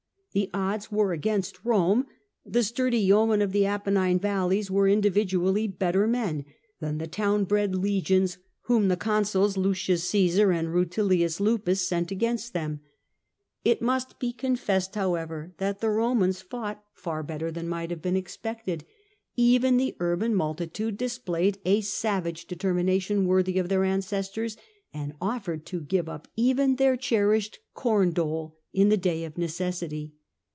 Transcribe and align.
The 0.33 0.49
odds 0.53 0.89
were 0.89 1.11
against 1.11 1.65
Rome: 1.65 2.05
the 2.45 2.63
sturdy 2.63 2.99
yeomen 2.99 3.41
of 3.41 3.51
the 3.51 3.65
Apennine 3.65 4.17
valleys 4.17 4.71
were 4.71 4.87
individually 4.87 5.67
better 5.67 6.07
men 6.07 6.45
than 6.79 6.99
the 6.99 7.05
town 7.07 7.43
bred 7.43 7.75
legions 7.75 8.37
whom 8.61 8.87
the 8.87 8.95
consuls, 8.95 9.57
Lucius 9.57 10.09
Csesar 10.09 10.57
and 10.57 10.69
Rntilius 10.69 11.41
Lupus, 11.41 11.91
led 11.91 12.13
against 12.13 12.53
them. 12.53 12.79
It 13.65 13.81
no 13.81 13.87
FROM 13.87 13.87
THE 13.87 13.87
GRACCHI 13.87 13.87
TO 13.87 13.87
SHtLA 13.91 13.97
raHSti 13.97 14.39
bo 14.39 14.47
oonicssed, 14.47 14.93
howeyer, 15.47 15.55
tiint 15.57 15.79
the 15.81 15.89
Romans 15.89 16.43
fonght 16.49 16.79
fat 16.93 17.21
better 17.27 17.51
than 17.51 17.67
might 17.67 17.89
have 17.89 18.01
been 18.01 18.15
expected! 18.15 18.85
eyen 19.37 19.77
tlie 19.79 19.97
urban 19.99 20.33
multitado 20.33 20.95
displayed 20.95 21.57
a 21.65 21.81
sav^age 21.81 22.47
determination 22.47 23.25
worthy 23.25 23.55
o£ 23.55 23.67
their 23.67 23.83
ancestors, 23.83 24.55
and 24.93 25.11
offered 25.19 25.65
to 25.65 25.85
up 26.07 26.29
even 26.37 26.77
their 26.77 26.95
cherished 26.95 27.59
corn 27.73 28.11
dole 28.13 28.57
in 28.71 28.87
the 28.87 28.95
day 28.95 29.25
of 29.25 29.37
necessity. 29.37 30.13